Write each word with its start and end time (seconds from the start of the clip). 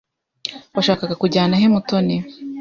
Washakaga 0.75 1.15
kujyana 1.21 1.59
he 1.61 1.67
Mutoni? 1.73 2.17